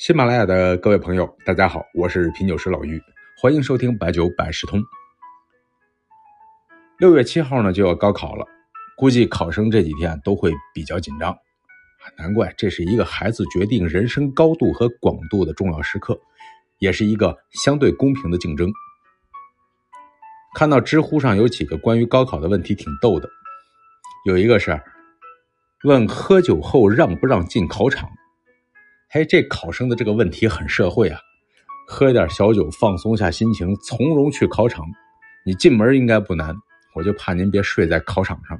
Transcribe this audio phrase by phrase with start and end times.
[0.00, 2.98] 喜马拉雅的各位朋友，大家好，我是品酒师老于，
[3.36, 4.82] 欢迎收听白酒百事通。
[6.98, 8.46] 六月七号呢就要高考了，
[8.96, 11.36] 估计考生这几天都会比较紧张，
[12.16, 16.18] 难怪这是一个孩子决定人生高度和广度的重要时刻，
[16.78, 18.72] 也是一个相对公平的竞争。
[20.54, 23.28] 看到知乎上有几个关于高考的问题挺逗的，
[24.24, 24.80] 有一个是
[25.84, 28.08] 问喝酒后让不让进考场。
[29.12, 31.18] 嘿，这考生的这个问题很社会啊，
[31.88, 34.86] 喝点小酒放松下心情，从容去考场。
[35.44, 36.54] 你进门应该不难，
[36.94, 38.56] 我就怕您别睡在考场上。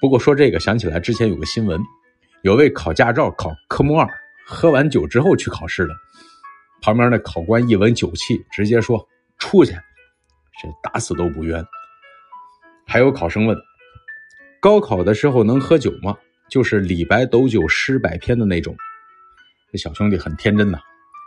[0.00, 1.80] 不过说这个想起来之前有个新闻，
[2.42, 4.04] 有位考驾照考科目二，
[4.44, 5.94] 喝完酒之后去考试的，
[6.82, 8.98] 旁边那考官一闻酒气，直接说
[9.38, 9.74] 出去，
[10.60, 11.64] 这打死都不冤。
[12.84, 13.56] 还有考生问，
[14.60, 16.16] 高考的时候能喝酒吗？
[16.50, 18.76] 就是李白斗酒诗百篇的那种。
[19.74, 20.78] 这小兄弟很天真呐，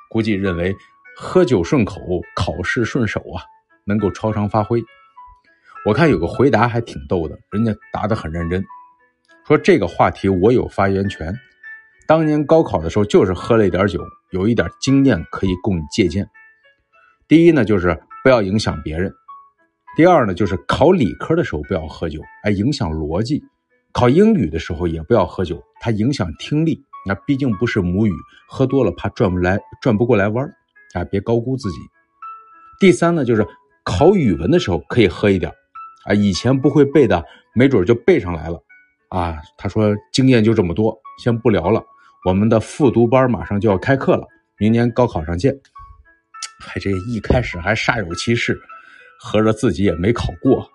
[0.10, 0.74] 估计认为
[1.18, 2.00] 喝酒顺口，
[2.34, 3.44] 考试顺手啊，
[3.86, 4.82] 能够超常发挥。
[5.86, 8.64] 我看有个回答还挺逗的，人家答得很认真，
[9.46, 11.36] 说这个话题我有发言权。
[12.08, 16.26] 当年高考的时候就是喝了一点酒，有一点经验可以供你借鉴。
[17.28, 19.12] 第一呢，就是不要影响别人；
[19.98, 23.42] 第二呢，就是考理科的时候不要喝酒，哎，影响逻辑；
[23.92, 26.82] 考英语的时候也不要喝酒，它影响听力。
[27.08, 28.12] 那毕竟不是母语，
[28.48, 30.54] 喝多了怕转不来、转不过来弯儿，
[30.94, 31.78] 啊，别高估自己。
[32.80, 33.48] 第三呢，就是
[33.84, 35.52] 考语文的时候可以喝一点，
[36.06, 37.24] 啊，以前不会背的，
[37.56, 38.62] 没准就背上来了，
[39.10, 39.38] 啊。
[39.58, 41.82] 他说经验就这么多，先不聊了。
[42.26, 44.28] 我们的复读班马上就要开课了，
[44.60, 45.58] 明年高考上见。
[46.60, 48.60] 还这一开始还煞有其事，
[49.20, 50.70] 合着自己也没考过。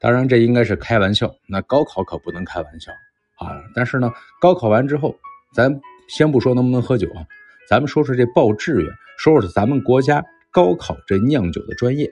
[0.00, 2.92] 当然这应该是开玩笑，那高考可不能开玩笑
[3.38, 3.62] 啊。
[3.74, 5.16] 但是呢，高考完之后。
[5.54, 7.24] 咱先不说能不能喝酒啊，
[7.68, 12.10] 咱们说说这报志愿，说说咱们国家高考这酿酒的专业。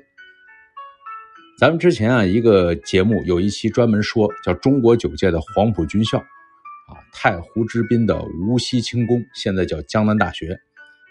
[1.59, 10.59] 咱们之前啊一个节目有一期专门说叫中国酒界的黄埔军校，啊太湖之滨的无锡轻工，现在叫江南大学，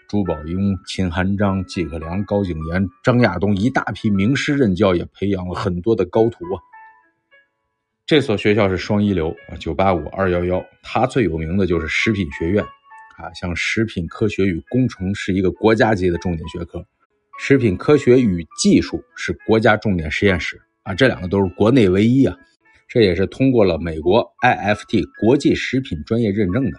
[0.08, 6.60] 朱宝庸、秦汉章、季克良、高景炎、张亚东一大批名师任教，也培养了很多的高徒啊。
[8.06, 10.64] 这所学校是双一流啊，九八五二幺幺。
[10.80, 16.86] 它最有名的就是食品学院，啊，像食品科学与工程是一个国家级的重点学科，
[17.40, 22.36] 食品科学与技术是国家重点实验室啊，这两个都是国内唯一啊，
[22.86, 26.78] 这也是通过了美国 IFT 国际食品专业认证的。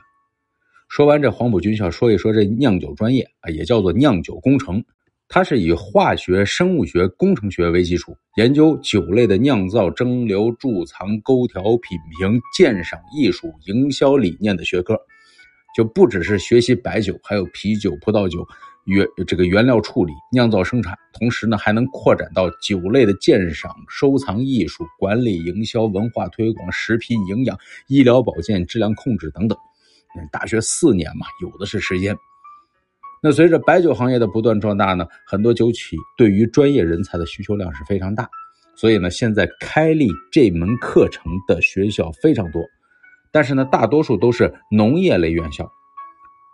[0.87, 4.85] 说完这黄埔军校，说一说这酿酒专业啊，也叫做酿酒工程。
[5.29, 14.97] 它是以化学、生物学、工程学为基础，研究酒类的酿造、蒸馏、贮藏、勾调、品评、鉴赏艺术、营销理念的学科，
[15.75, 18.47] 就不只是学习白酒，还有啤酒、葡萄酒
[18.85, 27.59] 原这个原料处理、酿造、生产，同时呢，还能扩展到酒类的鉴赏、收藏艺术、管理、营销、文化推广、食品营养、
[27.89, 29.57] 医疗保健、质量控制等等。
[30.31, 32.15] 大学四年嘛，有的是时间。
[33.23, 38.29] 那随着白酒行业的不断壮大呢，很多酒企对于专业人才的需求量是非常大，
[38.75, 42.61] 所以呢，现在开立这门课程的学校非常多，
[43.31, 45.67] 但是呢，大多数都是农业类院校，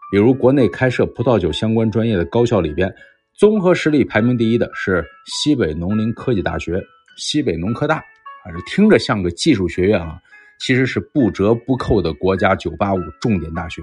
[0.09, 2.93] 比如国内开设葡萄酒相关专业的高校里边，
[3.37, 6.81] 综合实力排名第一的是西北农林科技大学，
[7.17, 10.17] 西北农科大，啊，这听着像个技术学院啊，
[10.61, 13.81] 其实是不折不扣的国家985重点大学。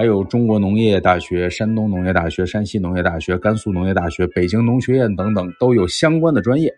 [0.00, 6.72] 还有中国农业大学、山东农业大学、山西农业大学、甘肃农业大学、北京农学院等等，都有相关的专业。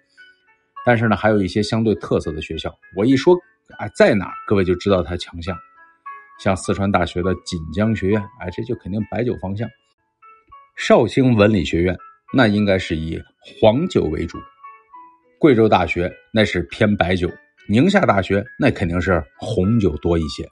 [0.84, 2.77] 但是呢，还有一些相对特色的学校。
[2.97, 3.37] 我一说
[3.78, 5.56] 啊，在哪，各位就知道它强项。
[6.41, 9.69] 像四川大学的锦江学院，哎，这就肯定白酒方向。
[10.77, 11.97] 绍兴文理学院
[12.34, 14.37] 那应该是以黄酒为主。
[15.38, 17.31] 贵州大学那是偏白酒。
[17.69, 20.44] 宁夏大学那肯定是红酒多一些。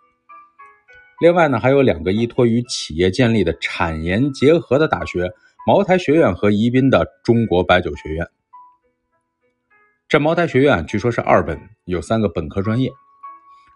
[1.21, 5.31] 另外呢，还有两个依托于企业建立的产研结合的大学：
[5.67, 8.27] 茅台学院和宜宾的中国白酒学院。
[10.09, 12.91] 这茅台学院据说是二本，有三个本科专业。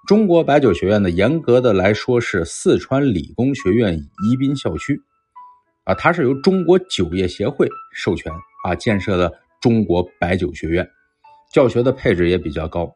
[0.08, 4.98] 中国白酒学院呢，严格的来说是四川理工学院宜宾校区，
[5.84, 8.32] 啊，它是由中国酒业协会授权
[8.64, 9.30] 啊建设的
[9.60, 10.88] 中国白酒学院，
[11.52, 12.90] 教学的配置也比较高。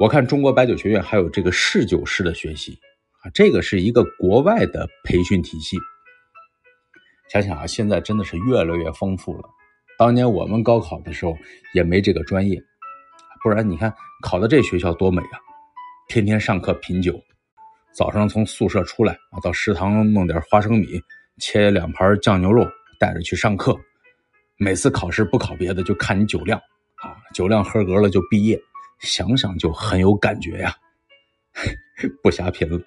[0.00, 2.76] 我看中国白酒学院还有这个试酒师的学习。
[3.32, 5.76] 这个是一个国外的培训体系。
[7.30, 9.48] 想想啊，现在真的是越来越丰富了。
[9.98, 11.36] 当年我们高考的时候
[11.72, 12.60] 也没这个专业，
[13.42, 13.92] 不然你看
[14.22, 15.38] 考的这学校多美啊！
[16.08, 17.18] 天天上课品酒，
[17.94, 21.00] 早上从宿舍出来啊，到食堂弄点花生米，
[21.38, 22.68] 切两盘酱牛肉，
[23.00, 23.74] 带着去上课。
[24.56, 26.58] 每次考试不考别的，就看你酒量
[26.96, 28.60] 啊，酒量合格了就毕业，
[29.00, 30.74] 想想就很有感觉呀。
[32.22, 32.78] 不瞎贫了，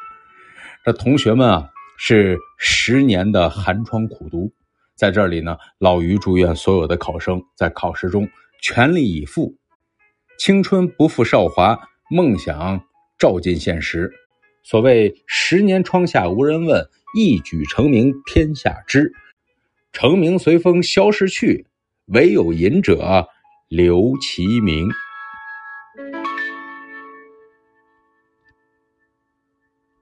[0.87, 4.53] 这同学们啊，是十年的寒窗苦读，
[4.95, 8.25] 在这里呢，老于祝愿所有的考生在考试中
[8.61, 9.57] 全力以赴，
[10.39, 11.77] 青春不负韶华，
[12.09, 12.81] 梦想
[13.19, 14.09] 照进现实。
[14.63, 16.87] 所谓十年窗下无人问，
[17.17, 19.11] 一举成名天下知。
[19.91, 21.67] 成名随风消逝去，
[22.05, 23.27] 唯有隐者
[23.67, 24.87] 留其名。